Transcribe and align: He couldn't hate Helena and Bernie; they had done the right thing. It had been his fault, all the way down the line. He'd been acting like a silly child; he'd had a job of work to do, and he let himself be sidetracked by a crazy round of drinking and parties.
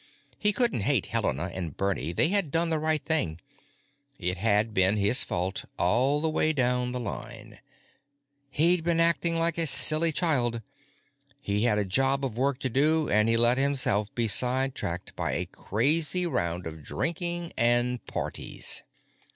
He 0.39 0.51
couldn't 0.51 0.79
hate 0.81 1.05
Helena 1.05 1.51
and 1.53 1.77
Bernie; 1.77 2.11
they 2.11 2.29
had 2.29 2.49
done 2.49 2.71
the 2.71 2.79
right 2.79 3.05
thing. 3.05 3.39
It 4.17 4.35
had 4.37 4.73
been 4.73 4.97
his 4.97 5.23
fault, 5.23 5.63
all 5.77 6.21
the 6.21 6.27
way 6.31 6.53
down 6.53 6.91
the 6.91 6.99
line. 6.99 7.59
He'd 8.49 8.83
been 8.83 8.99
acting 8.99 9.35
like 9.37 9.59
a 9.59 9.67
silly 9.67 10.11
child; 10.11 10.63
he'd 11.39 11.65
had 11.65 11.77
a 11.77 11.85
job 11.85 12.25
of 12.25 12.35
work 12.35 12.57
to 12.61 12.69
do, 12.71 13.09
and 13.11 13.29
he 13.29 13.37
let 13.37 13.59
himself 13.59 14.11
be 14.15 14.27
sidetracked 14.27 15.15
by 15.15 15.33
a 15.33 15.45
crazy 15.45 16.25
round 16.25 16.65
of 16.65 16.81
drinking 16.81 17.53
and 17.55 18.03
parties. 18.07 18.81